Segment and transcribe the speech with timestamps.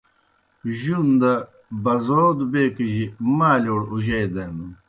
[0.79, 1.33] جُون دہ
[1.83, 3.05] بزودوْ بیکِجیْ
[3.37, 4.71] مالِیؤڑ اُجئی دینَن۔